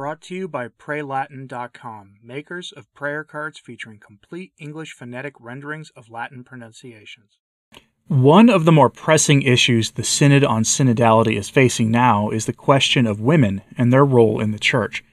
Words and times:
Brought 0.00 0.22
to 0.22 0.34
you 0.34 0.48
by 0.48 0.68
PrayLatin.com, 0.68 2.14
makers 2.22 2.72
of 2.74 2.90
prayer 2.94 3.22
cards 3.22 3.58
featuring 3.58 3.98
complete 3.98 4.54
English 4.58 4.94
phonetic 4.94 5.34
renderings 5.38 5.90
of 5.94 6.08
Latin 6.08 6.42
pronunciations. 6.42 7.36
One 8.08 8.48
of 8.48 8.64
the 8.64 8.72
more 8.72 8.88
pressing 8.88 9.42
issues 9.42 9.90
the 9.90 10.02
Synod 10.02 10.42
on 10.42 10.62
Synodality 10.62 11.36
is 11.36 11.50
facing 11.50 11.90
now 11.90 12.30
is 12.30 12.46
the 12.46 12.54
question 12.54 13.06
of 13.06 13.20
women 13.20 13.60
and 13.76 13.92
their 13.92 14.06
role 14.06 14.40
in 14.40 14.52
the 14.52 14.58
Church. 14.58 15.04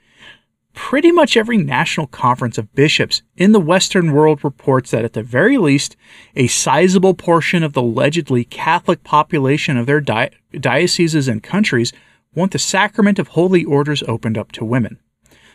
Pretty 0.74 1.12
much 1.12 1.36
every 1.36 1.58
national 1.58 2.08
conference 2.08 2.58
of 2.58 2.74
bishops 2.74 3.24
in 3.36 3.52
the 3.52 3.60
Western 3.60 4.14
world 4.14 4.42
reports 4.42 4.92
that, 4.92 5.04
at 5.04 5.12
the 5.12 5.22
very 5.22 5.58
least, 5.58 5.98
a 6.34 6.48
sizable 6.48 7.14
portion 7.14 7.62
of 7.62 7.74
the 7.74 7.82
allegedly 7.82 8.46
Catholic 8.46 9.04
population 9.04 9.76
of 9.76 9.86
their 9.86 10.00
di- 10.00 10.30
dioceses 10.58 11.28
and 11.28 11.44
countries 11.44 11.92
want 12.38 12.52
the 12.52 12.60
sacrament 12.60 13.18
of 13.18 13.30
holy 13.30 13.66
orders 13.66 14.04
opened 14.04 14.38
up 14.38 14.52
to 14.52 14.64
women. 14.64 15.00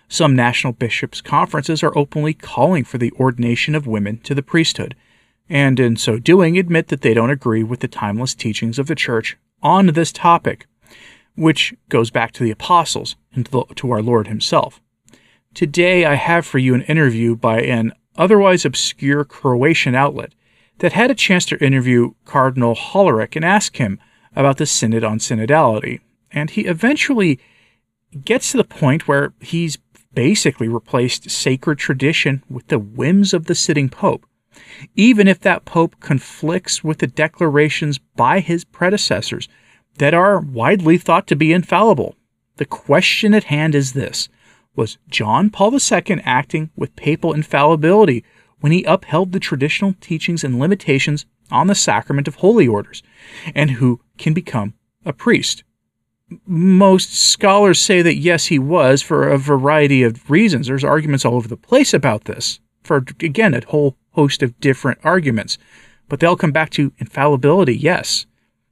Some 0.08 0.34
national 0.34 0.72
bishops' 0.72 1.20
conferences 1.20 1.80
are 1.84 1.96
openly 1.96 2.34
calling 2.34 2.82
for 2.82 2.98
the 2.98 3.12
ordination 3.12 3.76
of 3.76 3.86
women 3.86 4.18
to 4.24 4.34
the 4.34 4.42
priesthood, 4.42 4.96
and 5.48 5.78
in 5.78 5.96
so 5.96 6.18
doing 6.18 6.58
admit 6.58 6.88
that 6.88 7.02
they 7.02 7.14
don't 7.14 7.30
agree 7.30 7.62
with 7.62 7.80
the 7.80 7.88
timeless 7.88 8.34
teachings 8.34 8.80
of 8.80 8.88
the 8.88 8.96
Church 8.96 9.38
on 9.62 9.86
this 9.86 10.10
topic, 10.10 10.66
which 11.36 11.72
goes 11.88 12.10
back 12.10 12.32
to 12.32 12.42
the 12.42 12.50
apostles 12.50 13.14
and 13.32 13.48
to, 13.76 13.90
our 13.92 14.02
Lord 14.02 14.26
Himself. 14.26 14.80
Today 15.54 16.04
I 16.04 16.14
have 16.14 16.44
for 16.44 16.58
you 16.58 16.74
an 16.74 16.82
interview 16.82 17.36
by 17.36 17.60
an 17.62 17.92
otherwise 18.16 18.64
obscure 18.64 19.24
Croatian 19.24 19.94
outlet 19.94 20.34
that 20.78 20.94
had 20.94 21.12
a 21.12 21.14
chance 21.14 21.46
to 21.46 21.64
interview 21.64 22.14
Cardinal 22.24 22.74
Hollerich 22.74 23.36
and 23.36 23.44
ask 23.44 23.76
him 23.76 24.00
about 24.34 24.56
the 24.56 24.66
Synod 24.66 25.04
on 25.04 25.20
Synodality 25.20 26.00
and 26.32 26.50
he 26.50 26.62
eventually 26.62 27.38
gets 28.24 28.50
to 28.50 28.56
the 28.56 28.64
point 28.64 29.08
where 29.08 29.32
he's 29.40 29.78
basically 30.14 30.68
replaced 30.68 31.30
sacred 31.30 31.78
tradition 31.78 32.42
with 32.48 32.68
the 32.68 32.78
whims 32.78 33.32
of 33.32 33.46
the 33.46 33.54
sitting 33.54 33.88
pope, 33.88 34.26
even 34.94 35.26
if 35.26 35.40
that 35.40 35.64
pope 35.64 35.96
conflicts 36.00 36.84
with 36.84 36.98
the 36.98 37.06
declarations 37.06 37.98
by 37.98 38.40
his 38.40 38.64
predecessors 38.64 39.48
that 39.98 40.14
are 40.14 40.40
widely 40.40 40.98
thought 40.98 41.26
to 41.26 41.36
be 41.36 41.52
infallible. 41.52 42.14
The 42.56 42.66
question 42.66 43.34
at 43.34 43.44
hand 43.44 43.74
is 43.74 43.92
this 43.92 44.28
Was 44.76 44.98
John 45.08 45.50
Paul 45.50 45.74
II 45.74 46.20
acting 46.24 46.70
with 46.76 46.96
papal 46.96 47.32
infallibility 47.32 48.24
when 48.60 48.72
he 48.72 48.84
upheld 48.84 49.32
the 49.32 49.40
traditional 49.40 49.94
teachings 50.00 50.44
and 50.44 50.58
limitations 50.58 51.26
on 51.50 51.66
the 51.66 51.74
sacrament 51.74 52.28
of 52.28 52.36
holy 52.36 52.68
orders, 52.68 53.02
and 53.54 53.72
who 53.72 54.00
can 54.18 54.32
become 54.32 54.74
a 55.04 55.12
priest? 55.12 55.64
Most 56.46 57.14
scholars 57.14 57.80
say 57.80 58.02
that 58.02 58.16
yes, 58.16 58.46
he 58.46 58.58
was 58.58 59.02
for 59.02 59.28
a 59.28 59.38
variety 59.38 60.02
of 60.02 60.30
reasons. 60.30 60.66
There's 60.66 60.84
arguments 60.84 61.24
all 61.24 61.34
over 61.34 61.48
the 61.48 61.56
place 61.56 61.94
about 61.94 62.24
this, 62.24 62.60
for 62.82 62.98
again, 63.20 63.54
a 63.54 63.64
whole 63.66 63.96
host 64.12 64.42
of 64.42 64.58
different 64.60 64.98
arguments. 65.02 65.58
But 66.08 66.20
they'll 66.20 66.36
come 66.36 66.52
back 66.52 66.70
to 66.70 66.92
infallibility, 66.98 67.76
yes. 67.76 68.26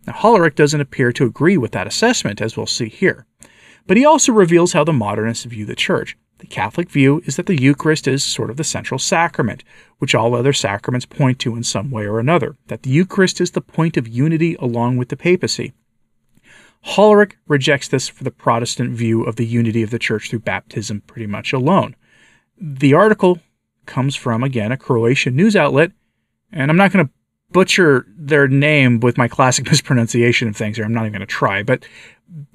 Now, 0.07 0.13
Hollerich 0.15 0.55
doesn't 0.55 0.81
appear 0.81 1.13
to 1.13 1.27
agree 1.27 1.57
with 1.57 1.73
that 1.73 1.87
assessment, 1.87 2.41
as 2.41 2.57
we'll 2.57 2.67
see 2.67 2.89
here. 2.89 3.27
But 3.87 3.97
he 3.97 4.05
also 4.05 4.33
reveals 4.33 4.73
how 4.73 4.85
the 4.85 4.93
modernists 4.93 5.45
view 5.45 5.65
the 5.65 5.75
church. 5.75 6.17
The 6.39 6.47
Catholic 6.47 6.91
view 6.91 7.23
is 7.27 7.37
that 7.37 7.47
the 7.47 7.61
Eucharist 7.61 8.09
is 8.09 8.25
sort 8.25 8.51
of 8.51 8.57
the 8.57 8.65
central 8.65 8.99
sacrament, 8.99 9.63
which 9.99 10.15
all 10.15 10.35
other 10.35 10.55
sacraments 10.55 11.05
point 11.05 11.39
to 11.41 11.55
in 11.55 11.63
some 11.63 11.91
way 11.91 12.07
or 12.07 12.19
another, 12.19 12.57
that 12.69 12.83
the 12.83 12.91
Eucharist 12.91 13.41
is 13.41 13.51
the 13.51 13.61
point 13.61 13.99
of 13.99 14.09
unity 14.09 14.57
along 14.59 14.97
with 14.97 15.11
the 15.11 15.17
papacy. 15.17 15.75
Hollerich 16.85 17.35
rejects 17.47 17.89
this 17.89 18.09
for 18.09 18.25
the 18.25 18.31
Protestant 18.31 18.93
view 18.93 19.23
of 19.23 19.37
the 19.37 19.47
unity 19.47 19.83
of 19.83 19.91
the 19.91 19.99
church 19.99 20.31
through 20.31 20.41
baptism 20.41 21.03
pretty 21.03 21.27
much 21.27 21.53
alone. 21.53 21.95
The 22.59 22.95
article 22.95 23.39
comes 23.87 24.17
from, 24.17 24.43
again, 24.43 24.73
a 24.73 24.77
Croatian 24.77 25.37
news 25.37 25.57
outlet, 25.57 25.93
and 26.53 26.71
I'm 26.71 26.77
not 26.77 26.93
going 26.93 27.07
to 27.07 27.13
butcher 27.53 28.07
their 28.17 28.49
name 28.49 29.01
with 29.01 29.19
my 29.19 29.29
classic 29.29 29.67
mispronunciation 29.71 30.49
of 30.49 30.57
things 30.57 30.77
here. 30.77 30.85
I'm 30.85 30.93
not 30.95 31.03
even 31.03 31.13
going 31.13 31.21
to 31.21 31.27
try, 31.27 31.63
but 31.63 31.85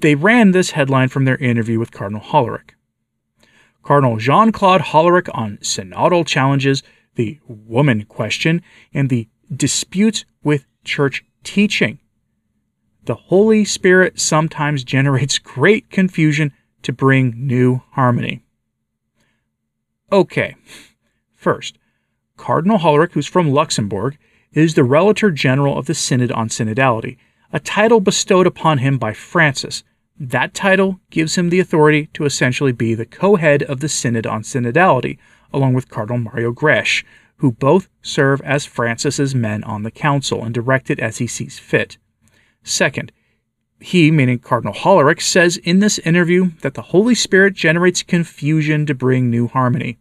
they 0.00 0.14
ran 0.14 0.50
this 0.50 0.70
headline 0.70 1.08
from 1.08 1.24
their 1.24 1.36
interview 1.36 1.78
with 1.78 1.92
Cardinal 1.92 2.22
Hollerich. 2.22 2.70
Cardinal 3.82 4.16
Jean 4.16 4.50
Claude 4.50 4.80
Hollerich 4.80 5.28
on 5.32 5.58
synodal 5.58 6.26
challenges, 6.26 6.82
the 7.14 7.38
woman 7.46 8.04
question, 8.04 8.62
and 8.92 9.08
the 9.08 9.28
disputes 9.54 10.24
with 10.42 10.66
church 10.84 11.24
teaching 11.44 12.00
the 13.06 13.14
Holy 13.14 13.64
Spirit 13.64 14.20
sometimes 14.20 14.84
generates 14.84 15.38
great 15.38 15.90
confusion 15.90 16.52
to 16.82 16.92
bring 16.92 17.34
new 17.36 17.82
harmony. 17.92 18.42
Okay, 20.12 20.56
first, 21.34 21.78
Cardinal 22.36 22.78
Hollerich, 22.78 23.12
who's 23.12 23.26
from 23.26 23.50
Luxembourg, 23.50 24.18
is 24.52 24.74
the 24.74 24.84
Relator 24.84 25.30
General 25.30 25.78
of 25.78 25.86
the 25.86 25.94
Synod 25.94 26.32
on 26.32 26.48
Synodality, 26.48 27.16
a 27.52 27.60
title 27.60 28.00
bestowed 28.00 28.46
upon 28.46 28.78
him 28.78 28.98
by 28.98 29.12
Francis. 29.12 29.82
That 30.18 30.54
title 30.54 31.00
gives 31.10 31.36
him 31.36 31.50
the 31.50 31.60
authority 31.60 32.08
to 32.14 32.24
essentially 32.24 32.72
be 32.72 32.94
the 32.94 33.06
co 33.06 33.36
head 33.36 33.62
of 33.62 33.80
the 33.80 33.88
Synod 33.88 34.26
on 34.26 34.42
Synodality, 34.42 35.18
along 35.52 35.74
with 35.74 35.88
Cardinal 35.88 36.18
Mario 36.18 36.52
Grech, 36.52 37.04
who 37.36 37.52
both 37.52 37.88
serve 38.02 38.40
as 38.42 38.64
Francis's 38.64 39.34
men 39.34 39.62
on 39.64 39.82
the 39.82 39.90
council 39.90 40.42
and 40.42 40.54
direct 40.54 40.90
it 40.90 40.98
as 40.98 41.18
he 41.18 41.26
sees 41.26 41.58
fit. 41.58 41.98
Second, 42.66 43.12
he, 43.78 44.10
meaning 44.10 44.40
Cardinal 44.40 44.74
Hollerich, 44.74 45.20
says 45.20 45.56
in 45.58 45.78
this 45.78 46.00
interview 46.00 46.50
that 46.62 46.74
the 46.74 46.82
Holy 46.82 47.14
Spirit 47.14 47.54
generates 47.54 48.02
confusion 48.02 48.86
to 48.86 48.94
bring 48.94 49.30
new 49.30 49.46
harmony. 49.46 49.98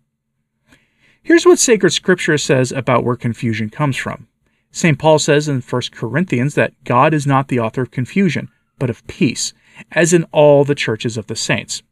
Here's 1.22 1.46
what 1.46 1.60
sacred 1.60 1.92
scripture 1.92 2.40
says 2.40 2.72
about 2.72 3.04
where 3.04 3.16
confusion 3.16 3.70
comes 3.70 3.98
from. 3.98 4.28
St. 4.72 4.98
Paul 4.98 5.20
says 5.20 5.48
in 5.48 5.62
1 5.62 5.82
Corinthians 5.92 6.56
that 6.56 6.74
God 6.84 7.14
is 7.14 7.28
not 7.28 7.50
the 7.50 7.60
author 7.60 7.84
of 7.84 7.92
confusion, 7.92 8.50
but 8.80 8.90
of 8.90 9.06
peace, 9.06 9.54
as 9.92 10.12
in 10.12 10.24
all 10.32 10.64
the 10.64 10.76
churches 10.76 11.18
of 11.18 11.28
the 11.28 11.36
saints. 11.36 11.84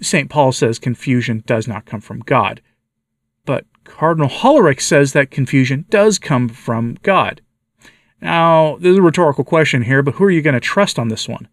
St. 0.00 0.28
Paul 0.28 0.50
says 0.50 0.80
confusion 0.80 1.44
does 1.46 1.68
not 1.68 1.86
come 1.86 2.00
from 2.00 2.20
God. 2.20 2.60
But 3.44 3.66
Cardinal 3.84 4.28
Hollerich 4.28 4.80
says 4.80 5.12
that 5.12 5.30
confusion 5.30 5.84
does 5.90 6.18
come 6.18 6.48
from 6.48 6.98
God. 7.02 7.40
Now, 8.22 8.76
there's 8.78 8.98
a 8.98 9.02
rhetorical 9.02 9.42
question 9.42 9.82
here, 9.82 10.00
but 10.00 10.14
who 10.14 10.24
are 10.24 10.30
you 10.30 10.42
going 10.42 10.54
to 10.54 10.60
trust 10.60 10.96
on 10.96 11.08
this 11.08 11.28
one? 11.28 11.48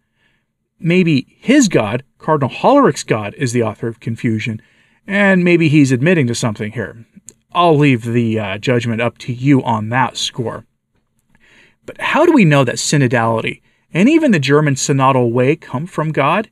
Maybe 0.78 1.36
his 1.40 1.66
God, 1.66 2.04
Cardinal 2.18 2.48
Hollerich's 2.48 3.02
God, 3.02 3.34
is 3.34 3.52
the 3.52 3.64
author 3.64 3.88
of 3.88 3.98
confusion, 3.98 4.62
and 5.04 5.42
maybe 5.42 5.68
he's 5.68 5.90
admitting 5.90 6.28
to 6.28 6.34
something 6.34 6.70
here. 6.70 7.04
I'll 7.52 7.76
leave 7.76 8.04
the 8.04 8.38
uh, 8.38 8.58
judgment 8.58 9.00
up 9.00 9.18
to 9.18 9.32
you 9.32 9.64
on 9.64 9.88
that 9.88 10.16
score. 10.16 10.64
But 11.84 12.00
how 12.00 12.24
do 12.24 12.32
we 12.32 12.44
know 12.44 12.62
that 12.62 12.76
synodality 12.76 13.62
and 13.92 14.08
even 14.08 14.30
the 14.30 14.38
German 14.38 14.76
synodal 14.76 15.32
way 15.32 15.56
come 15.56 15.88
from 15.88 16.12
God? 16.12 16.50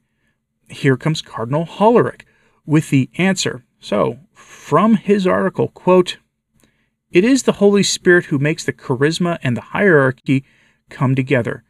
Here 0.69 0.97
comes 0.97 1.23
Cardinal 1.23 1.65
Hollerich 1.65 2.23
with 2.67 2.91
the 2.91 3.09
answer. 3.19 3.65
So, 3.79 4.19
from 4.35 4.97
his 4.97 5.29
article, 5.29 5.69
quote, 5.69 6.19
it 7.11 7.25
is 7.25 7.45
the 7.45 7.53
Holy 7.53 7.83
Spirit 7.83 8.27
who 8.27 8.39
makes 8.39 8.65
the 8.65 8.73
charisma 8.73 9.39
and 9.43 9.57
the 9.57 9.63
hierarchy 9.63 10.45
come 10.91 11.15
together 11.15 11.65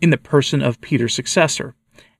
in 0.00 0.10
the 0.10 0.18
person 0.18 0.62
of 0.62 0.80
Peter's 0.80 1.14
successor. 1.14 1.74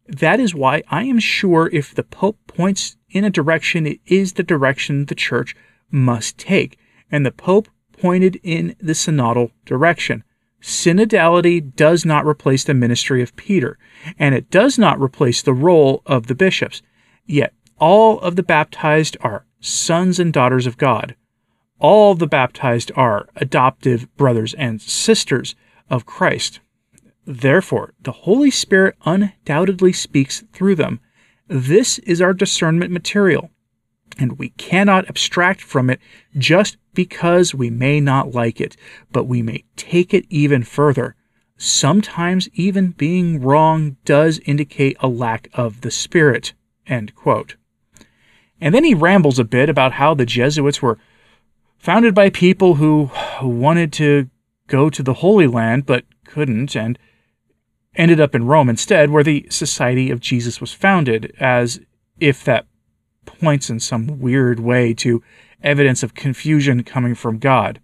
That 0.08 0.40
is 0.40 0.54
why 0.54 0.82
I 0.90 1.04
am 1.04 1.18
sure 1.18 1.68
if 1.72 1.94
the 1.94 2.02
Pope 2.02 2.38
points 2.46 2.96
in 3.10 3.24
a 3.24 3.30
direction, 3.30 3.86
it 3.86 4.00
is 4.06 4.34
the 4.34 4.42
direction 4.42 5.04
the 5.04 5.14
Church 5.14 5.54
must 5.90 6.38
take. 6.38 6.78
And 7.10 7.26
the 7.26 7.30
Pope 7.30 7.68
pointed 7.92 8.40
in 8.42 8.74
the 8.80 8.92
synodal 8.94 9.50
direction. 9.64 10.24
Synodality 10.62 11.74
does 11.74 12.04
not 12.04 12.26
replace 12.26 12.64
the 12.64 12.74
ministry 12.74 13.22
of 13.22 13.36
Peter, 13.36 13.78
and 14.18 14.34
it 14.34 14.50
does 14.50 14.78
not 14.78 15.00
replace 15.00 15.42
the 15.42 15.54
role 15.54 16.02
of 16.06 16.26
the 16.26 16.34
bishops. 16.34 16.82
Yet 17.26 17.52
all 17.78 18.18
of 18.20 18.36
the 18.36 18.42
baptized 18.42 19.16
are 19.20 19.46
sons 19.60 20.18
and 20.18 20.32
daughters 20.32 20.66
of 20.66 20.76
God 20.76 21.14
all 21.80 22.14
the 22.14 22.26
baptized 22.26 22.92
are 22.94 23.28
adoptive 23.36 24.14
brothers 24.16 24.54
and 24.54 24.80
sisters 24.80 25.54
of 25.88 26.06
Christ. 26.06 26.60
Therefore, 27.26 27.94
the 28.00 28.12
Holy 28.12 28.50
Spirit 28.50 28.96
undoubtedly 29.04 29.92
speaks 29.92 30.44
through 30.52 30.76
them. 30.76 31.00
This 31.48 31.98
is 32.00 32.20
our 32.20 32.32
discernment 32.32 32.92
material, 32.92 33.50
and 34.18 34.38
we 34.38 34.50
cannot 34.50 35.08
abstract 35.08 35.60
from 35.60 35.90
it 35.90 36.00
just 36.38 36.76
because 36.94 37.54
we 37.54 37.70
may 37.70 38.00
not 38.00 38.34
like 38.34 38.60
it, 38.60 38.76
but 39.12 39.24
we 39.24 39.42
may 39.42 39.64
take 39.76 40.12
it 40.14 40.26
even 40.28 40.62
further. 40.62 41.16
Sometimes 41.56 42.48
even 42.54 42.92
being 42.92 43.40
wrong 43.40 43.96
does 44.04 44.40
indicate 44.44 44.96
a 45.00 45.08
lack 45.08 45.48
of 45.54 45.82
the 45.82 45.90
Spirit. 45.90 46.52
And 46.86 47.12
then 48.74 48.84
he 48.84 48.94
rambles 48.94 49.38
a 49.38 49.44
bit 49.44 49.68
about 49.68 49.92
how 49.92 50.14
the 50.14 50.26
Jesuits 50.26 50.82
were 50.82 50.98
founded 51.80 52.14
by 52.14 52.28
people 52.28 52.74
who 52.74 53.10
wanted 53.42 53.90
to 53.94 54.28
go 54.66 54.90
to 54.90 55.02
the 55.02 55.14
Holy 55.14 55.46
Land 55.46 55.86
but 55.86 56.04
couldn't, 56.24 56.76
and 56.76 56.98
ended 57.96 58.20
up 58.20 58.34
in 58.34 58.46
Rome 58.46 58.68
instead, 58.68 59.10
where 59.10 59.24
the 59.24 59.46
Society 59.50 60.10
of 60.10 60.20
Jesus 60.20 60.60
was 60.60 60.72
founded, 60.72 61.34
as 61.40 61.80
if 62.20 62.44
that 62.44 62.66
points 63.24 63.70
in 63.70 63.80
some 63.80 64.20
weird 64.20 64.60
way 64.60 64.92
to 64.94 65.22
evidence 65.62 66.02
of 66.02 66.14
confusion 66.14 66.84
coming 66.84 67.14
from 67.14 67.38
God. 67.38 67.80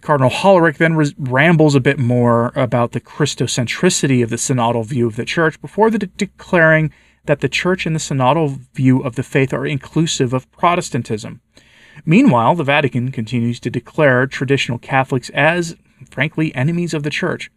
Cardinal 0.00 0.30
Hollerich 0.30 0.78
then 0.78 0.96
rambles 1.18 1.74
a 1.74 1.80
bit 1.80 1.98
more 1.98 2.52
about 2.54 2.92
the 2.92 3.00
Christocentricity 3.00 4.22
of 4.22 4.30
the 4.30 4.36
synodal 4.36 4.86
view 4.86 5.06
of 5.06 5.16
the 5.16 5.24
Church 5.24 5.60
before 5.60 5.90
de- 5.90 6.06
declaring 6.06 6.92
that 7.26 7.40
the 7.40 7.48
Church 7.48 7.84
and 7.84 7.94
the 7.94 8.00
synodal 8.00 8.58
view 8.74 9.02
of 9.02 9.16
the 9.16 9.22
faith 9.22 9.52
are 9.52 9.66
inclusive 9.66 10.32
of 10.32 10.50
Protestantism. 10.50 11.42
Meanwhile, 12.04 12.54
the 12.54 12.64
Vatican 12.64 13.10
continues 13.12 13.60
to 13.60 13.70
declare 13.70 14.26
traditional 14.26 14.78
Catholics 14.78 15.30
as, 15.30 15.76
frankly, 16.10 16.54
enemies 16.54 16.94
of 16.94 17.02
the 17.02 17.10
Church. 17.10 17.50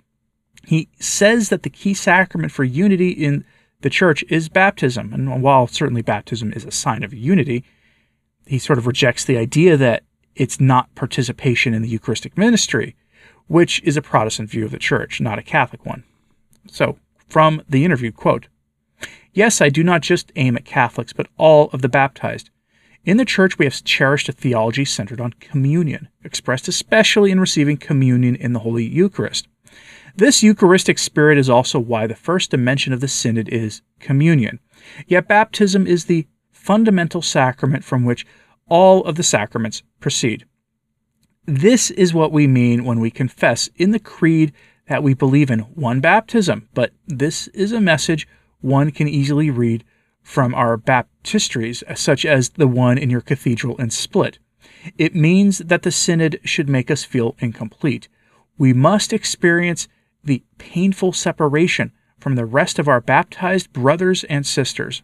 He 0.65 0.89
says 0.99 1.49
that 1.49 1.63
the 1.63 1.69
key 1.69 1.93
sacrament 1.93 2.51
for 2.51 2.63
unity 2.63 3.09
in 3.09 3.45
the 3.81 3.89
Church 3.89 4.23
is 4.29 4.49
baptism, 4.49 5.13
and 5.13 5.41
while 5.41 5.67
certainly 5.67 6.01
baptism 6.01 6.53
is 6.53 6.65
a 6.65 6.71
sign 6.71 7.03
of 7.03 7.13
unity, 7.13 7.63
he 8.45 8.59
sort 8.59 8.77
of 8.77 8.88
rejects 8.88 9.25
the 9.25 9.38
idea 9.38 9.77
that 9.77 10.03
it's 10.35 10.59
not 10.59 10.93
participation 10.95 11.73
in 11.73 11.81
the 11.81 11.89
Eucharistic 11.89 12.38
ministry, 12.38 12.95
which 13.47 13.81
is 13.83 13.97
a 13.97 14.01
Protestant 14.01 14.49
view 14.49 14.65
of 14.65 14.71
the 14.71 14.79
Church, 14.79 15.19
not 15.19 15.39
a 15.39 15.43
Catholic 15.43 15.85
one. 15.85 16.03
So, 16.67 16.97
from 17.27 17.61
the 17.67 17.85
interview, 17.85 18.11
quote, 18.11 18.47
Yes, 19.33 19.61
I 19.61 19.69
do 19.69 19.83
not 19.83 20.01
just 20.01 20.31
aim 20.35 20.57
at 20.57 20.65
Catholics, 20.65 21.13
but 21.13 21.27
all 21.38 21.69
of 21.71 21.81
the 21.81 21.89
baptized. 21.89 22.49
In 23.03 23.18
the 23.18 23.25
Church, 23.25 23.57
we 23.57 23.65
have 23.65 23.83
cherished 23.83 24.30
a 24.30 24.31
theology 24.31 24.86
centered 24.86 25.19
on 25.19 25.33
communion, 25.39 26.07
expressed 26.24 26.68
especially 26.68 27.31
in 27.31 27.39
receiving 27.39 27.77
communion 27.77 28.36
in 28.36 28.53
the 28.53 28.59
Holy 28.59 28.86
Eucharist. 28.86 29.48
This 30.15 30.44
Eucharistic 30.44 31.00
spirit 31.00 31.39
is 31.39 31.50
also 31.50 31.80
why 31.80 32.06
the 32.06 32.15
first 32.15 32.51
dimension 32.51 32.94
of 32.94 33.00
the 33.00 33.07
Synod 33.07 33.50
is 33.50 33.81
communion. 34.00 34.59
Yet 35.07 35.27
baptism 35.27 35.88
is 35.88 36.06
the 36.06 36.27
fundamental 36.51 37.24
sacrament 37.24 37.83
from 37.83 38.06
which 38.06 38.25
all 38.68 39.03
of 39.06 39.15
the 39.15 39.24
sacraments 39.24 39.81
proceed. 40.00 40.45
This 41.45 41.89
is 41.89 42.13
what 42.13 42.31
we 42.31 42.45
mean 42.45 42.83
when 42.83 43.00
we 43.00 43.09
confess 43.09 43.68
in 43.77 43.92
the 43.92 44.00
Creed 44.00 44.53
that 44.88 45.01
we 45.01 45.15
believe 45.15 45.50
in 45.50 45.59
one 45.59 46.01
baptism, 46.01 46.69
but 46.75 46.92
this 47.07 47.48
is 47.48 47.71
a 47.71 47.81
message 47.81 48.27
one 48.59 48.92
can 48.92 49.07
easily 49.07 49.50
read 49.50 49.83
from 50.21 50.53
our 50.53 50.77
baptistries, 50.77 51.83
such 51.97 52.25
as 52.25 52.50
the 52.50 52.68
one 52.68 52.97
in 52.97 53.09
your 53.09 53.21
cathedral 53.21 53.75
in 53.77 53.89
Split. 53.89 54.39
It 54.97 55.15
means 55.15 55.59
that 55.59 55.83
the 55.83 55.91
synod 55.91 56.39
should 56.44 56.69
make 56.69 56.89
us 56.89 57.03
feel 57.03 57.35
incomplete. 57.39 58.07
We 58.57 58.73
must 58.73 59.13
experience 59.13 59.88
the 60.23 60.44
painful 60.57 61.13
separation 61.13 61.91
from 62.19 62.35
the 62.35 62.45
rest 62.45 62.77
of 62.79 62.88
our 62.88 63.01
baptized 63.01 63.73
brothers 63.73 64.23
and 64.25 64.45
sisters. 64.45 65.01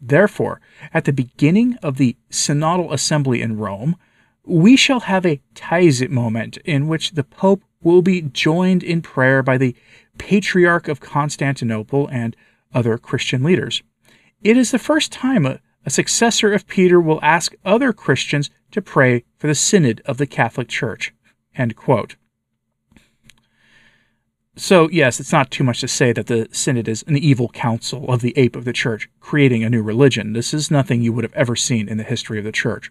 Therefore, 0.00 0.60
at 0.94 1.04
the 1.04 1.12
beginning 1.12 1.76
of 1.82 1.96
the 1.96 2.16
synodal 2.30 2.92
assembly 2.92 3.42
in 3.42 3.58
Rome, 3.58 3.96
we 4.44 4.76
shall 4.76 5.00
have 5.00 5.26
a 5.26 5.40
Taizé 5.54 6.08
moment 6.08 6.56
in 6.58 6.88
which 6.88 7.12
the 7.12 7.24
Pope 7.24 7.62
will 7.82 8.02
be 8.02 8.22
joined 8.22 8.82
in 8.82 9.02
prayer 9.02 9.42
by 9.42 9.58
the 9.58 9.76
Patriarch 10.16 10.88
of 10.88 11.00
Constantinople 11.00 12.08
and 12.08 12.34
other 12.72 12.96
Christian 12.96 13.42
leaders. 13.42 13.82
It 14.42 14.56
is 14.56 14.70
the 14.70 14.78
first 14.78 15.10
time 15.10 15.44
a, 15.44 15.60
a 15.84 15.90
successor 15.90 16.52
of 16.52 16.68
Peter 16.68 17.00
will 17.00 17.18
ask 17.22 17.54
other 17.64 17.92
Christians 17.92 18.50
to 18.70 18.80
pray 18.80 19.24
for 19.36 19.48
the 19.48 19.54
Synod 19.54 20.00
of 20.04 20.18
the 20.18 20.26
Catholic 20.26 20.68
Church. 20.68 21.12
So, 24.54 24.88
yes, 24.90 25.18
it's 25.20 25.32
not 25.32 25.50
too 25.50 25.64
much 25.64 25.80
to 25.80 25.88
say 25.88 26.12
that 26.12 26.26
the 26.26 26.48
Synod 26.52 26.88
is 26.88 27.04
an 27.08 27.16
evil 27.16 27.48
council 27.48 28.12
of 28.12 28.20
the 28.20 28.36
ape 28.36 28.54
of 28.54 28.64
the 28.64 28.72
Church, 28.72 29.08
creating 29.20 29.64
a 29.64 29.70
new 29.70 29.82
religion. 29.82 30.32
This 30.32 30.54
is 30.54 30.70
nothing 30.70 31.02
you 31.02 31.12
would 31.12 31.24
have 31.24 31.34
ever 31.34 31.56
seen 31.56 31.88
in 31.88 31.96
the 31.96 32.04
history 32.04 32.38
of 32.38 32.44
the 32.44 32.52
Church. 32.52 32.90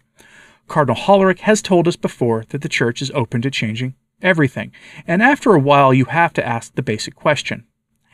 Cardinal 0.66 1.00
Hollerich 1.00 1.40
has 1.40 1.62
told 1.62 1.88
us 1.88 1.96
before 1.96 2.44
that 2.50 2.60
the 2.60 2.68
Church 2.68 3.00
is 3.00 3.10
open 3.12 3.40
to 3.42 3.50
changing 3.50 3.94
everything, 4.20 4.72
and 5.06 5.22
after 5.22 5.54
a 5.54 5.60
while 5.60 5.94
you 5.94 6.06
have 6.06 6.32
to 6.34 6.46
ask 6.46 6.74
the 6.74 6.82
basic 6.82 7.14
question 7.14 7.64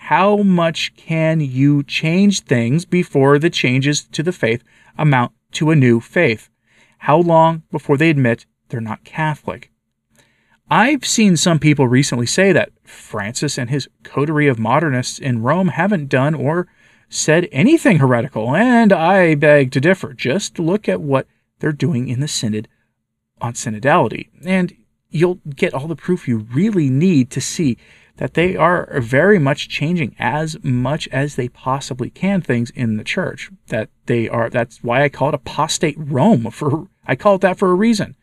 how 0.08 0.36
much 0.36 0.94
can 0.96 1.40
you 1.40 1.82
change 1.82 2.40
things 2.40 2.84
before 2.84 3.38
the 3.38 3.48
changes 3.48 4.02
to 4.02 4.22
the 4.22 4.32
faith 4.32 4.62
amount 4.98 5.32
to 5.52 5.70
a 5.70 5.76
new 5.76 5.98
faith? 5.98 6.50
How 6.98 7.16
long 7.16 7.62
before 7.70 7.96
they 7.96 8.10
admit 8.10 8.44
they're 8.68 8.82
not 8.82 9.04
Catholic? 9.04 9.72
I've 10.68 11.06
seen 11.06 11.38
some 11.38 11.58
people 11.58 11.88
recently 11.88 12.26
say 12.26 12.52
that 12.52 12.72
Francis 12.82 13.56
and 13.56 13.70
his 13.70 13.88
coterie 14.02 14.46
of 14.46 14.58
modernists 14.58 15.18
in 15.18 15.40
Rome 15.40 15.68
haven't 15.68 16.10
done 16.10 16.34
or 16.34 16.68
said 17.08 17.48
anything 17.50 17.96
heretical, 17.96 18.54
and 18.54 18.92
I 18.92 19.34
beg 19.34 19.72
to 19.72 19.80
differ. 19.80 20.12
Just 20.12 20.58
look 20.58 20.86
at 20.86 21.00
what 21.00 21.26
they're 21.60 21.72
doing 21.72 22.08
in 22.08 22.20
the 22.20 22.28
Synod 22.28 22.68
on 23.40 23.54
synodality, 23.54 24.28
and 24.44 24.76
you'll 25.08 25.40
get 25.56 25.72
all 25.72 25.88
the 25.88 25.96
proof 25.96 26.28
you 26.28 26.46
really 26.52 26.90
need 26.90 27.30
to 27.30 27.40
see 27.40 27.78
that 28.16 28.34
they 28.34 28.56
are 28.56 29.00
very 29.00 29.38
much 29.38 29.68
changing 29.68 30.14
as 30.18 30.56
much 30.62 31.08
as 31.08 31.34
they 31.34 31.48
possibly 31.48 32.10
can 32.10 32.40
things 32.40 32.70
in 32.70 32.96
the 32.96 33.04
church. 33.04 33.50
That 33.68 33.90
they 34.06 34.28
are 34.28 34.48
that's 34.48 34.82
why 34.82 35.02
I 35.02 35.08
call 35.08 35.30
it 35.30 35.34
apostate 35.34 35.96
Rome 35.98 36.50
for 36.50 36.88
I 37.06 37.16
call 37.16 37.36
it 37.36 37.40
that 37.40 37.58
for 37.58 37.70
a 37.70 37.74
reason. 37.74 38.16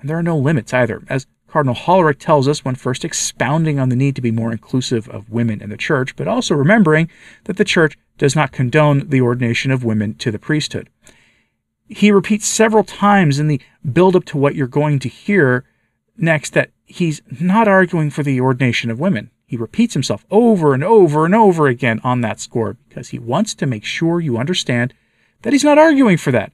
And 0.00 0.10
there 0.10 0.18
are 0.18 0.22
no 0.22 0.36
limits 0.36 0.74
either. 0.74 1.02
As 1.08 1.26
Cardinal 1.48 1.74
Hollerich 1.74 2.18
tells 2.18 2.48
us 2.48 2.64
when 2.64 2.74
first 2.74 3.04
expounding 3.04 3.78
on 3.78 3.88
the 3.88 3.96
need 3.96 4.14
to 4.16 4.20
be 4.20 4.30
more 4.30 4.52
inclusive 4.52 5.08
of 5.08 5.30
women 5.30 5.62
in 5.62 5.70
the 5.70 5.76
church, 5.76 6.14
but 6.16 6.28
also 6.28 6.54
remembering 6.54 7.08
that 7.44 7.56
the 7.56 7.64
church 7.64 7.96
does 8.18 8.36
not 8.36 8.52
condone 8.52 9.08
the 9.08 9.20
ordination 9.20 9.70
of 9.70 9.84
women 9.84 10.14
to 10.14 10.30
the 10.30 10.38
priesthood. 10.38 10.90
He 11.88 12.10
repeats 12.10 12.46
several 12.46 12.84
times 12.84 13.38
in 13.38 13.46
the 13.46 13.60
build 13.90 14.16
up 14.16 14.24
to 14.26 14.36
what 14.36 14.54
you're 14.54 14.66
going 14.66 14.98
to 14.98 15.08
hear 15.08 15.64
next 16.18 16.52
that 16.54 16.70
he's 16.84 17.20
not 17.40 17.68
arguing 17.68 18.10
for 18.10 18.22
the 18.22 18.40
ordination 18.40 18.90
of 18.90 19.00
women. 19.00 19.30
He 19.46 19.56
repeats 19.56 19.94
himself 19.94 20.24
over 20.30 20.74
and 20.74 20.82
over 20.82 21.24
and 21.24 21.34
over 21.34 21.68
again 21.68 22.00
on 22.02 22.20
that 22.22 22.40
score 22.40 22.76
because 22.88 23.10
he 23.10 23.18
wants 23.18 23.54
to 23.54 23.66
make 23.66 23.84
sure 23.84 24.20
you 24.20 24.38
understand 24.38 24.92
that 25.42 25.52
he's 25.52 25.64
not 25.64 25.78
arguing 25.78 26.16
for 26.16 26.32
that. 26.32 26.52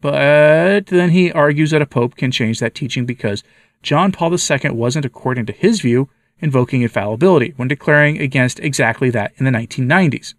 But 0.00 0.86
then 0.86 1.10
he 1.10 1.32
argues 1.32 1.70
that 1.70 1.82
a 1.82 1.86
pope 1.86 2.14
can 2.16 2.30
change 2.30 2.60
that 2.60 2.74
teaching 2.74 3.06
because 3.06 3.42
John 3.82 4.12
Paul 4.12 4.32
II 4.32 4.70
wasn't, 4.70 5.06
according 5.06 5.46
to 5.46 5.52
his 5.52 5.80
view, 5.80 6.08
invoking 6.40 6.82
infallibility 6.82 7.54
when 7.56 7.68
declaring 7.68 8.18
against 8.20 8.60
exactly 8.60 9.10
that 9.10 9.32
in 9.38 9.44
the 9.44 9.50
1990s. 9.50 10.34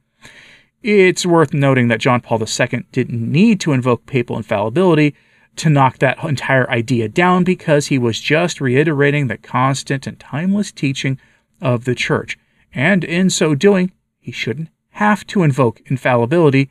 It's 0.81 1.25
worth 1.25 1.53
noting 1.53 1.89
that 1.89 1.99
John 1.99 2.21
Paul 2.21 2.41
II 2.41 2.85
didn't 2.91 3.31
need 3.31 3.59
to 3.61 3.73
invoke 3.73 4.05
papal 4.05 4.38
infallibility 4.38 5.15
to 5.59 5.69
knock 5.69 5.99
that 5.99 6.23
entire 6.23 6.69
idea 6.69 7.07
down 7.07 7.43
because 7.43 7.87
he 7.87 7.97
was 7.97 8.19
just 8.19 8.61
reiterating 8.61 9.27
the 9.27 9.37
constant 9.37 10.07
and 10.07 10.19
timeless 10.19 10.71
teaching 10.71 11.19
of 11.61 11.85
the 11.85 11.95
Church. 11.95 12.37
And 12.73 13.03
in 13.03 13.29
so 13.29 13.55
doing, 13.55 13.91
he 14.19 14.31
shouldn't 14.31 14.69
have 14.91 15.25
to 15.27 15.43
invoke 15.43 15.81
infallibility 15.85 16.69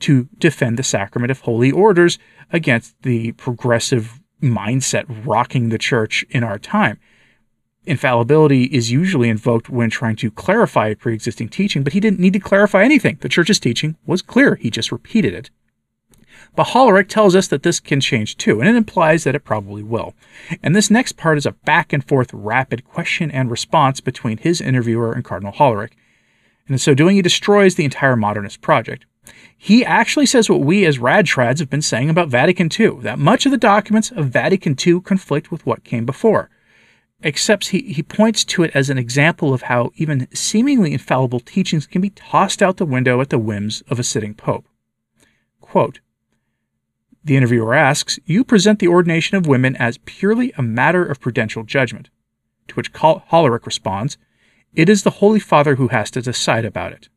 to 0.00 0.28
defend 0.38 0.78
the 0.78 0.82
sacrament 0.82 1.30
of 1.30 1.40
holy 1.40 1.70
orders 1.70 2.18
against 2.52 2.94
the 3.02 3.32
progressive 3.32 4.20
mindset 4.42 5.04
rocking 5.26 5.68
the 5.68 5.78
church 5.78 6.24
in 6.30 6.42
our 6.42 6.58
time. 6.58 6.98
Infallibility 7.84 8.64
is 8.64 8.90
usually 8.90 9.28
invoked 9.28 9.68
when 9.68 9.90
trying 9.90 10.16
to 10.16 10.30
clarify 10.30 10.94
pre 10.94 11.14
existing 11.14 11.48
teaching, 11.48 11.82
but 11.82 11.92
he 11.92 12.00
didn't 12.00 12.20
need 12.20 12.32
to 12.34 12.40
clarify 12.40 12.84
anything. 12.84 13.18
The 13.20 13.28
church's 13.28 13.60
teaching 13.60 13.96
was 14.06 14.22
clear, 14.22 14.56
he 14.56 14.70
just 14.70 14.92
repeated 14.92 15.34
it. 15.34 15.50
But 16.56 16.68
Hollerich 16.68 17.08
tells 17.08 17.34
us 17.34 17.48
that 17.48 17.62
this 17.62 17.80
can 17.80 18.00
change 18.00 18.36
too, 18.36 18.60
and 18.60 18.68
it 18.68 18.76
implies 18.76 19.24
that 19.24 19.34
it 19.34 19.44
probably 19.44 19.82
will. 19.82 20.14
And 20.62 20.74
this 20.74 20.90
next 20.90 21.16
part 21.16 21.38
is 21.38 21.46
a 21.46 21.52
back 21.52 21.92
and 21.92 22.06
forth 22.06 22.32
rapid 22.32 22.84
question 22.84 23.30
and 23.30 23.50
response 23.50 24.00
between 24.00 24.38
his 24.38 24.60
interviewer 24.60 25.12
and 25.12 25.24
Cardinal 25.24 25.52
Hollerich. 25.52 25.92
And 26.66 26.74
in 26.74 26.78
so 26.78 26.94
doing, 26.94 27.16
he 27.16 27.22
destroys 27.22 27.74
the 27.74 27.84
entire 27.84 28.16
modernist 28.16 28.60
project. 28.60 29.06
He 29.56 29.84
actually 29.84 30.26
says 30.26 30.48
what 30.48 30.60
we 30.60 30.86
as 30.86 30.98
radtrads 30.98 31.58
have 31.58 31.70
been 31.70 31.82
saying 31.82 32.10
about 32.10 32.28
Vatican 32.28 32.70
II 32.78 33.00
that 33.00 33.18
much 33.18 33.44
of 33.44 33.52
the 33.52 33.58
documents 33.58 34.10
of 34.10 34.30
Vatican 34.30 34.74
II 34.74 35.00
conflict 35.00 35.50
with 35.50 35.66
what 35.66 35.84
came 35.84 36.06
before. 36.06 36.48
Except 37.22 37.68
he, 37.68 37.92
he 37.92 38.02
points 38.02 38.44
to 38.46 38.62
it 38.62 38.70
as 38.74 38.88
an 38.88 38.96
example 38.96 39.52
of 39.52 39.62
how 39.62 39.90
even 39.96 40.26
seemingly 40.34 40.94
infallible 40.94 41.40
teachings 41.40 41.86
can 41.86 42.00
be 42.00 42.10
tossed 42.10 42.62
out 42.62 42.78
the 42.78 42.86
window 42.86 43.20
at 43.20 43.28
the 43.28 43.38
whims 43.38 43.82
of 43.88 43.98
a 43.98 44.02
sitting 44.02 44.32
pope. 44.32 44.66
Quote, 45.60 46.00
the 47.22 47.36
interviewer 47.36 47.74
asks, 47.74 48.18
You 48.24 48.44
present 48.44 48.78
the 48.78 48.88
ordination 48.88 49.36
of 49.36 49.46
women 49.46 49.76
as 49.76 49.98
purely 49.98 50.52
a 50.56 50.62
matter 50.62 51.04
of 51.04 51.20
prudential 51.20 51.64
judgment. 51.64 52.08
To 52.68 52.74
which 52.74 52.92
Hollerich 52.92 53.66
responds, 53.66 54.16
It 54.74 54.88
is 54.88 55.02
the 55.02 55.10
Holy 55.10 55.40
Father 55.40 55.74
who 55.74 55.88
has 55.88 56.10
to 56.12 56.22
decide 56.22 56.64
about 56.64 56.92
it. 56.92 57.08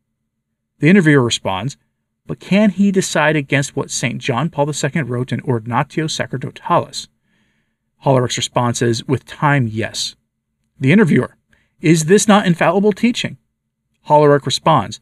The 0.79 0.89
interviewer 0.89 1.23
responds, 1.23 1.77
But 2.25 2.39
can 2.39 2.71
he 2.71 2.91
decide 2.91 3.35
against 3.35 3.75
what 3.75 3.91
St. 3.91 4.19
John 4.19 4.49
Paul 4.49 4.69
II 4.69 5.03
wrote 5.03 5.31
in 5.31 5.41
Ordinatio 5.41 6.09
Sacerdotalis? 6.09 7.07
Hollerich's 8.03 8.37
response 8.37 8.81
is, 8.81 9.07
With 9.07 9.25
time, 9.25 9.67
yes. 9.67 10.15
The 10.79 10.91
interviewer, 10.91 11.37
Is 11.79 12.05
this 12.05 12.27
not 12.27 12.45
infallible 12.45 12.91
teaching? 12.91 13.37
Hollerich 14.09 14.45
responds, 14.45 14.99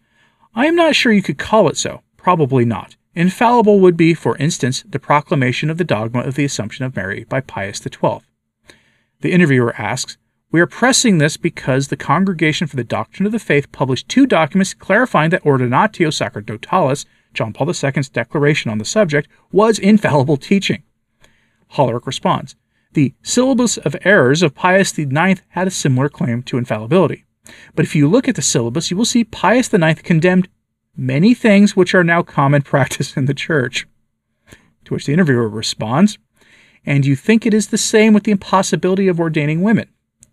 I 0.53 0.67
am 0.67 0.75
not 0.75 0.95
sure 0.95 1.11
you 1.11 1.23
could 1.23 1.39
call 1.39 1.69
it 1.69 1.77
so. 1.77 2.01
Probably 2.17 2.65
not. 2.65 2.97
Infallible 3.13 3.81
would 3.81 3.97
be, 3.97 4.13
for 4.13 4.37
instance, 4.37 4.83
the 4.87 4.99
proclamation 4.99 5.69
of 5.69 5.77
the 5.77 5.83
dogma 5.83 6.21
of 6.21 6.35
the 6.35 6.45
Assumption 6.45 6.85
of 6.85 6.95
Mary 6.95 7.25
by 7.25 7.41
Pius 7.41 7.81
XII. 7.81 8.19
The 9.19 9.31
interviewer 9.33 9.75
asks, 9.75 10.17
We 10.51 10.61
are 10.61 10.67
pressing 10.67 11.17
this 11.17 11.35
because 11.35 11.87
the 11.89 11.97
Congregation 11.97 12.67
for 12.67 12.77
the 12.77 12.85
Doctrine 12.85 13.25
of 13.25 13.33
the 13.33 13.39
Faith 13.39 13.71
published 13.73 14.07
two 14.07 14.25
documents 14.25 14.73
clarifying 14.73 15.29
that 15.31 15.43
Ordinatio 15.43 16.07
Sacerdotalis, 16.07 17.05
John 17.33 17.51
Paul 17.51 17.67
II's 17.69 18.09
declaration 18.09 18.71
on 18.71 18.77
the 18.77 18.85
subject, 18.85 19.27
was 19.51 19.77
infallible 19.77 20.37
teaching. 20.37 20.83
Hollerich 21.73 22.05
responds, 22.05 22.55
The 22.93 23.13
Syllabus 23.21 23.77
of 23.77 23.95
Errors 24.03 24.41
of 24.41 24.55
Pius 24.55 24.97
IX 24.97 25.41
had 25.49 25.67
a 25.67 25.71
similar 25.71 26.07
claim 26.07 26.43
to 26.43 26.57
infallibility. 26.57 27.25
But 27.75 27.83
if 27.83 27.93
you 27.93 28.07
look 28.07 28.29
at 28.29 28.35
the 28.35 28.41
syllabus, 28.41 28.89
you 28.89 28.95
will 28.95 29.05
see 29.05 29.25
Pius 29.25 29.73
IX 29.73 30.01
condemned 30.01 30.47
many 30.95 31.33
things 31.33 31.75
which 31.75 31.93
are 31.95 32.03
now 32.03 32.21
common 32.21 32.61
practice 32.73 33.15
in 33.17 33.25
the 33.25 33.33
church. 33.33 33.87
To 34.85 34.93
which 34.93 35.05
the 35.05 35.13
interviewer 35.13 35.47
responds, 35.47 36.17
and 36.85 37.05
you 37.05 37.15
think 37.15 37.45
it 37.45 37.53
is 37.53 37.67
the 37.67 37.77
same 37.77 38.13
with 38.13 38.23
the 38.23 38.31
impossibility 38.31 39.07
of 39.07 39.19
ordaining 39.19 39.61
women. 39.61 39.87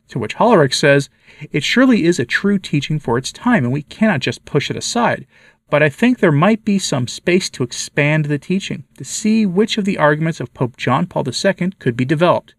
To 0.08 0.18
which 0.18 0.36
Hollerich 0.36 0.74
says, 0.74 1.10
It 1.52 1.62
surely 1.62 2.04
is 2.04 2.18
a 2.18 2.24
true 2.24 2.58
teaching 2.58 2.98
for 2.98 3.18
its 3.18 3.30
time, 3.30 3.64
and 3.64 3.72
we 3.72 3.82
cannot 3.82 4.20
just 4.20 4.44
push 4.46 4.70
it 4.70 4.76
aside. 4.76 5.26
But 5.70 5.82
I 5.82 5.90
think 5.90 6.18
there 6.18 6.32
might 6.32 6.64
be 6.64 6.78
some 6.78 7.06
space 7.06 7.50
to 7.50 7.62
expand 7.62 8.24
the 8.24 8.38
teaching, 8.38 8.84
to 8.96 9.04
see 9.04 9.44
which 9.44 9.76
of 9.76 9.84
the 9.84 9.98
arguments 9.98 10.40
of 10.40 10.54
Pope 10.54 10.78
John 10.78 11.06
Paul 11.06 11.24
II 11.28 11.72
could 11.78 11.94
be 11.94 12.06
developed. 12.06 12.54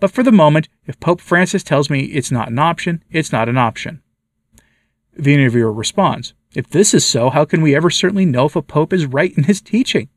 But 0.00 0.10
for 0.10 0.24
the 0.24 0.32
moment, 0.32 0.68
if 0.86 0.98
Pope 0.98 1.20
Francis 1.20 1.62
tells 1.62 1.90
me 1.90 2.00
it's 2.06 2.32
not 2.32 2.48
an 2.48 2.58
option, 2.58 3.04
it's 3.10 3.30
not 3.30 3.48
an 3.48 3.58
option. 3.58 4.02
The 5.16 5.34
interviewer 5.34 5.72
responds, 5.72 6.34
If 6.54 6.68
this 6.70 6.94
is 6.94 7.04
so, 7.04 7.30
how 7.30 7.44
can 7.44 7.62
we 7.62 7.76
ever 7.76 7.90
certainly 7.90 8.26
know 8.26 8.46
if 8.46 8.56
a 8.56 8.62
pope 8.62 8.92
is 8.92 9.06
right 9.06 9.32
in 9.36 9.44
his 9.44 9.60
teaching? 9.60 10.08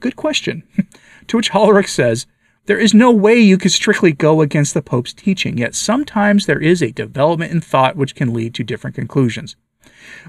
Good 0.00 0.16
question. 0.16 0.62
to 1.28 1.36
which 1.36 1.52
Hollerich 1.52 1.88
says, 1.88 2.26
there 2.66 2.78
is 2.78 2.94
no 2.94 3.10
way 3.10 3.38
you 3.38 3.58
could 3.58 3.72
strictly 3.72 4.12
go 4.12 4.40
against 4.40 4.72
the 4.72 4.80
Pope's 4.80 5.12
teaching, 5.12 5.58
yet 5.58 5.74
sometimes 5.74 6.46
there 6.46 6.60
is 6.60 6.82
a 6.82 6.92
development 6.92 7.52
in 7.52 7.60
thought 7.60 7.94
which 7.94 8.14
can 8.14 8.32
lead 8.32 8.54
to 8.54 8.64
different 8.64 8.96
conclusions. 8.96 9.54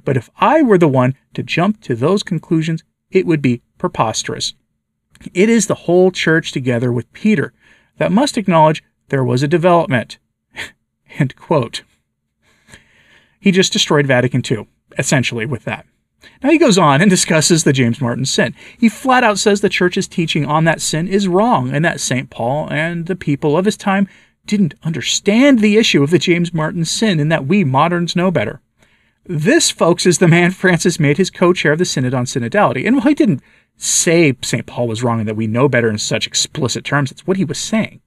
But 0.03 0.17
if 0.17 0.29
I 0.37 0.61
were 0.61 0.77
the 0.77 0.87
one 0.87 1.15
to 1.33 1.43
jump 1.43 1.79
to 1.81 1.95
those 1.95 2.23
conclusions, 2.23 2.83
it 3.09 3.25
would 3.25 3.41
be 3.41 3.61
preposterous. 3.77 4.53
It 5.33 5.47
is 5.47 5.67
the 5.67 5.75
whole 5.75 6.11
church 6.11 6.51
together 6.51 6.91
with 6.91 7.11
Peter 7.13 7.53
that 7.97 8.11
must 8.11 8.37
acknowledge 8.37 8.83
there 9.07 9.23
was 9.23 9.41
a 9.41 9.47
development. 9.47 10.17
End 11.17 11.37
quote. 11.37 11.83
He 13.39 13.51
just 13.51 13.71
destroyed 13.71 14.07
Vatican 14.07 14.41
II, 14.49 14.67
essentially, 14.97 15.45
with 15.45 15.63
that. 15.65 15.85
Now 16.41 16.49
he 16.49 16.57
goes 16.57 16.77
on 16.77 17.01
and 17.01 17.09
discusses 17.09 17.63
the 17.63 17.73
James 17.73 18.01
Martin 18.01 18.25
sin. 18.25 18.55
He 18.77 18.89
flat 18.89 19.23
out 19.23 19.39
says 19.39 19.61
the 19.61 19.69
church's 19.69 20.07
teaching 20.07 20.45
on 20.45 20.63
that 20.65 20.81
sin 20.81 21.07
is 21.07 21.27
wrong 21.27 21.73
and 21.73 21.83
that 21.85 21.99
St. 21.99 22.29
Paul 22.29 22.69
and 22.71 23.05
the 23.05 23.15
people 23.15 23.57
of 23.57 23.65
his 23.65 23.77
time 23.77 24.07
didn't 24.45 24.75
understand 24.83 25.59
the 25.59 25.77
issue 25.77 26.03
of 26.03 26.11
the 26.11 26.19
James 26.19 26.53
Martin 26.53 26.85
sin 26.85 27.19
and 27.19 27.31
that 27.31 27.47
we 27.47 27.63
moderns 27.63 28.15
know 28.15 28.31
better. 28.31 28.61
This, 29.25 29.71
folks, 29.71 30.05
is 30.05 30.19
the 30.19 30.27
man 30.27 30.51
Francis 30.51 30.99
made 30.99 31.17
his 31.17 31.31
co 31.31 31.53
chair 31.53 31.71
of 31.71 31.79
the 31.79 31.85
Synod 31.85 32.13
on 32.13 32.25
Synodality. 32.25 32.85
And 32.85 32.97
while 32.97 33.07
he 33.07 33.15
didn't 33.15 33.41
say 33.75 34.35
St. 34.41 34.65
Paul 34.65 34.87
was 34.87 35.03
wrong 35.03 35.19
and 35.19 35.27
that 35.27 35.35
we 35.35 35.47
know 35.47 35.67
better 35.67 35.89
in 35.89 35.97
such 35.97 36.27
explicit 36.27 36.83
terms, 36.83 37.11
it's 37.11 37.25
what 37.25 37.37
he 37.37 37.45
was 37.45 37.57
saying. 37.57 38.01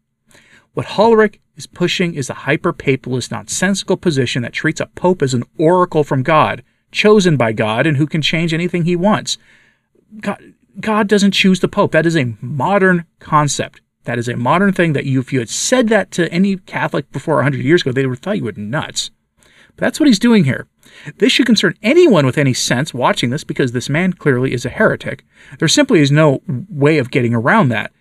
What 0.75 0.87
Hollerich 0.87 1.41
is 1.57 1.67
pushing 1.67 2.15
is 2.15 2.31
a 2.31 2.35
hyper 2.35 2.73
papalist, 2.73 3.33
nonsensical 3.33 3.97
position 3.97 4.43
that 4.43 4.53
treats 4.53 4.81
a 4.81 4.87
pope 4.87 5.23
as 5.23 5.35
an 5.35 5.43
oracle 5.59 6.05
from 6.05 6.23
God 6.23 6.63
chosen 6.91 7.37
by 7.37 7.53
God 7.53 7.87
and 7.87 7.97
who 7.97 8.07
can 8.07 8.23
change 8.23 8.53
anything 8.53 8.85
he 8.85 8.97
wants. 8.97 9.39
God, 10.21 10.55
God 10.81 11.09
doesn't 11.09 11.33
choose 11.33 11.61
the 11.61 11.69
Pope. 11.69 11.93
That 11.93 12.07
is 12.07 12.17
a 12.17 12.35
modern 12.41 13.05
concept. 13.19 13.81
That 14.05 14.19
is 14.19 14.29
a 14.29 14.37
modern 14.37 14.73
thing 14.73 14.95
that 14.95 15.05
you, 15.05 15.21
if 15.21 15.33
you 15.33 15.39
had 15.39 15.51
said 15.51 15.89
that 15.89 16.11
to 16.13 16.33
any 16.33 16.57
Catholic 16.57 17.11
before 17.13 17.37
100 17.37 17.61
years 17.61 17.83
ago, 17.83 17.93
they 17.93 18.07
would 18.07 18.17
have 18.17 18.23
thought 18.23 18.39
you 18.39 18.45
were 18.45 18.53
nuts. 18.53 19.11
But 19.77 19.85
that's 19.85 20.01
what 20.01 20.07
he's 20.07 20.19
doing 20.19 20.45
here. 20.45 20.67
This 21.19 21.33
should 21.33 21.47
concern 21.47 21.75
anyone 21.83 22.25
with 22.25 22.39
any 22.39 22.55
sense 22.55 22.95
watching 22.95 23.31
this 23.31 23.45
because 23.45 23.73
this 23.73 23.89
man 23.89 24.15
clearly 24.15 24.53
is 24.53 24.65
a 24.65 24.71
heretic. 24.71 25.25
There 25.59 25.69
simply 25.69 26.01
is 26.01 26.11
no 26.11 26.41
way 26.47 26.99
of 26.99 27.11
getting 27.11 27.35
around 27.35 27.69
that. 27.69 27.93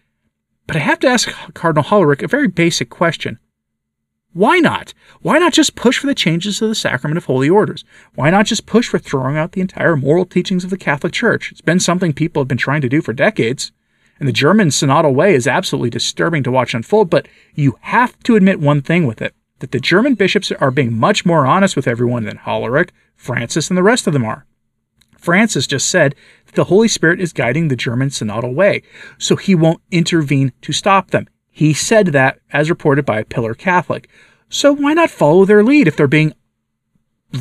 But 0.66 0.76
I 0.76 0.80
have 0.80 1.00
to 1.00 1.08
ask 1.08 1.30
Cardinal 1.54 1.84
Hollerich 1.84 2.24
a 2.24 2.28
very 2.28 2.48
basic 2.48 2.90
question. 2.90 3.40
Why 4.38 4.60
not? 4.60 4.94
Why 5.24 5.40
not 5.40 5.52
just 5.52 5.74
push 5.74 5.98
for 5.98 6.06
the 6.06 6.14
changes 6.14 6.60
to 6.60 6.68
the 6.68 6.76
sacrament 6.76 7.18
of 7.18 7.26
holy 7.26 7.50
orders? 7.50 7.84
Why 8.14 8.30
not 8.30 8.46
just 8.46 8.68
push 8.68 8.88
for 8.88 9.00
throwing 9.00 9.36
out 9.36 9.54
the 9.54 9.62
entire 9.62 9.96
moral 9.96 10.26
teachings 10.26 10.64
of 10.64 10.70
the 10.70 10.78
Catholic 10.78 11.12
Church? 11.12 11.52
It's 11.52 11.60
been 11.60 11.80
something 11.80 12.14
people 12.14 12.42
have 12.42 12.48
been 12.48 12.56
trying 12.56 12.82
to 12.82 12.88
do 12.88 13.02
for 13.02 13.14
decades. 13.14 13.72
And 14.20 14.28
the 14.28 14.34
German 14.34 14.68
synodal 14.68 15.16
way 15.16 15.34
is 15.34 15.48
absolutely 15.48 15.90
disturbing 15.90 16.44
to 16.44 16.52
watch 16.52 16.76
unfold, 16.76 17.10
but 17.10 17.28
you 17.56 17.80
have 17.82 18.16
to 18.26 18.36
admit 18.36 18.60
one 18.60 18.84
thing 18.84 19.08
with 19.08 19.24
it 19.24 19.34
that 19.58 19.72
the 19.72 19.80
German 19.80 20.14
bishops 20.14 20.52
are 20.52 20.70
being 20.70 20.94
much 20.94 21.26
more 21.26 21.48
honest 21.48 21.76
with 21.76 21.88
everyone 21.88 22.26
than 22.26 22.38
Hollerich, 22.38 22.92
Francis, 23.16 23.72
and 23.72 23.78
the 23.78 23.82
rest 23.82 24.06
of 24.06 24.14
them 24.14 24.24
are. 24.24 24.46
Francis 25.18 25.66
just 25.66 25.90
said 25.90 26.14
that 26.46 26.54
the 26.54 26.66
Holy 26.66 26.88
Spirit 26.88 27.20
is 27.20 27.34
guiding 27.34 27.70
the 27.70 27.76
German 27.76 28.10
synodal 28.10 28.54
way, 28.54 28.84
so 29.18 29.36
he 29.36 29.56
won't 29.56 29.82
intervene 29.90 30.54
to 30.62 30.72
stop 30.72 31.10
them. 31.10 31.28
He 31.58 31.74
said 31.74 32.10
that 32.10 32.38
as 32.54 32.70
reported 32.70 33.04
by 33.04 33.24
pillar 33.24 33.56
Catholic. 33.56 34.08
So 34.48 34.72
why 34.72 34.94
not 34.94 35.10
follow 35.10 35.44
their 35.44 35.64
lead 35.64 35.88
if 35.88 35.98
they're 35.98 36.08
being 36.08 36.34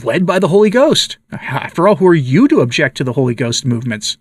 led 0.02 0.24
by 0.24 0.38
the 0.38 0.48
Holy 0.48 0.70
Ghost? 0.70 1.18
After 1.32 1.86
all, 1.86 1.96
who 1.96 2.06
are 2.06 2.14
you 2.14 2.48
to 2.48 2.62
object 2.62 2.96
to 2.96 3.04
the 3.04 3.12
Holy 3.12 3.34
Ghost 3.34 3.66
movements? 3.66 4.16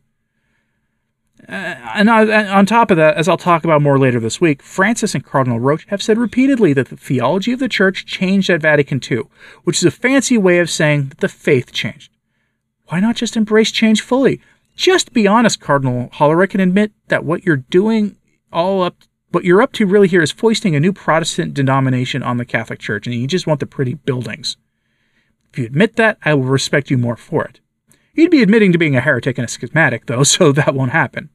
Uh, 1.47 1.77
and 1.95 2.09
on 2.09 2.65
top 2.65 2.91
of 2.91 2.97
that, 2.97 3.15
as 3.15 3.29
I'll 3.29 3.37
talk 3.37 3.63
about 3.63 3.81
more 3.81 3.97
later 3.97 4.19
this 4.19 4.41
week, 4.41 4.61
Francis 4.61 5.15
and 5.15 5.23
Cardinal 5.23 5.61
Roche 5.61 5.87
have 5.87 6.01
said 6.01 6.17
repeatedly 6.17 6.73
that 6.73 6.89
the 6.89 6.97
theology 6.97 7.53
of 7.53 7.59
the 7.59 7.69
Church 7.69 8.05
changed 8.05 8.49
at 8.49 8.61
Vatican 8.61 8.99
II, 9.09 9.21
which 9.63 9.77
is 9.77 9.85
a 9.85 9.91
fancy 9.91 10.37
way 10.37 10.59
of 10.59 10.69
saying 10.69 11.07
that 11.07 11.19
the 11.19 11.29
faith 11.29 11.71
changed. 11.71 12.11
Why 12.87 12.99
not 12.99 13.15
just 13.15 13.37
embrace 13.37 13.71
change 13.71 14.01
fully? 14.01 14.41
Just 14.75 15.13
be 15.13 15.25
honest, 15.25 15.61
Cardinal 15.61 16.09
Hollerich, 16.09 16.51
and 16.51 16.61
admit 16.61 16.91
that 17.07 17.23
what 17.23 17.45
you're 17.45 17.55
doing 17.55 18.17
all 18.51 18.83
up 18.83 18.97
what 19.35 19.43
you're 19.43 19.61
up 19.61 19.73
to 19.73 19.85
really 19.85 20.07
here 20.07 20.21
is 20.21 20.31
foisting 20.31 20.77
a 20.77 20.79
new 20.79 20.93
Protestant 20.93 21.53
denomination 21.53 22.23
on 22.23 22.37
the 22.37 22.45
Catholic 22.45 22.79
Church, 22.79 23.05
and 23.05 23.13
you 23.13 23.27
just 23.27 23.45
want 23.45 23.59
the 23.59 23.65
pretty 23.65 23.95
buildings. 23.95 24.55
If 25.51 25.59
you 25.59 25.65
admit 25.65 25.97
that, 25.97 26.17
I 26.23 26.33
will 26.33 26.43
respect 26.43 26.89
you 26.89 26.97
more 26.97 27.17
for 27.17 27.43
it. 27.43 27.59
You'd 28.13 28.31
be 28.31 28.41
admitting 28.41 28.71
to 28.71 28.77
being 28.77 28.95
a 28.95 29.01
heretic 29.01 29.37
and 29.37 29.43
a 29.43 29.49
schismatic, 29.49 30.05
though, 30.05 30.23
so 30.23 30.53
that 30.53 30.73
won't 30.73 30.93
happen. 30.93 31.29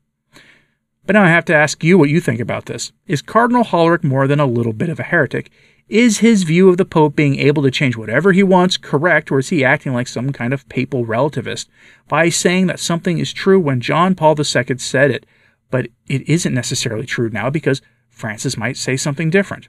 But 1.04 1.12
now 1.12 1.25
I 1.25 1.28
have 1.28 1.45
to 1.47 1.54
ask 1.54 1.85
you 1.85 1.99
what 1.99 2.09
you 2.09 2.23
think 2.23 2.40
about 2.40 2.64
this. 2.64 2.90
Is 3.07 3.21
Cardinal 3.21 3.64
Hollerich 3.64 4.02
more 4.02 4.26
than 4.26 4.40
a 4.40 4.47
little 4.47 4.73
bit 4.73 4.88
of 4.88 4.99
a 4.99 5.02
heretic? 5.02 5.50
Is 5.87 6.21
his 6.21 6.45
view 6.45 6.71
of 6.71 6.78
the 6.78 6.87
Pope 6.87 7.14
being 7.14 7.38
able 7.38 7.62
to 7.64 7.71
change 7.71 7.99
whatever 7.99 8.33
he 8.33 8.42
wants 8.42 8.78
correct, 8.78 9.30
or 9.30 9.40
is 9.40 9.50
he 9.50 9.62
acting 9.62 9.92
like 9.92 10.09
some 10.09 10.33
kind 10.33 10.54
of 10.54 10.66
papal 10.71 11.04
relativist 11.04 11.66
by 12.09 12.30
saying 12.30 12.66
that 12.69 12.80
something 12.80 13.19
is 13.19 13.35
true 13.35 13.61
when 13.61 13.83
John 13.83 14.14
Paul 14.14 14.37
II 14.38 14.78
said 14.78 15.11
it, 15.11 15.26
but 15.71 15.89
it 16.07 16.29
isn't 16.29 16.55
necessarily 16.55 17.07
true 17.07 17.31
now 17.31 17.50
because 17.50 17.83
Francis 18.09 18.57
might 18.57 18.77
say 18.77 18.97
something 18.97 19.31
different. 19.31 19.69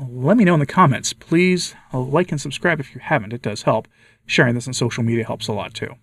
Let 0.00 0.36
me 0.36 0.44
know 0.44 0.54
in 0.54 0.60
the 0.60 0.66
comments. 0.66 1.12
Please 1.12 1.74
like 1.92 2.32
and 2.32 2.40
subscribe 2.40 2.80
if 2.80 2.94
you 2.94 3.00
haven't. 3.00 3.32
It 3.32 3.42
does 3.42 3.62
help. 3.62 3.86
Sharing 4.26 4.54
this 4.54 4.66
on 4.66 4.72
social 4.72 5.04
media 5.04 5.24
helps 5.24 5.48
a 5.48 5.52
lot 5.52 5.74
too. 5.74 5.94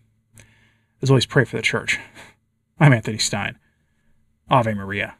As 1.02 1.10
always, 1.10 1.26
pray 1.26 1.46
for 1.46 1.58
the 1.58 1.64
church. 1.64 2.00
I'm 2.80 2.94
Anthony 2.94 3.18
Stine. 3.18 3.58
Ave 4.50 4.74
Maria. 4.74 5.16